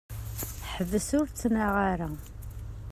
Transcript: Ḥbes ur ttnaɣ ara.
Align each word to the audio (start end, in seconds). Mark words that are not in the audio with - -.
Ḥbes 0.73 1.09
ur 1.19 1.25
ttnaɣ 1.29 1.75
ara. 1.91 2.09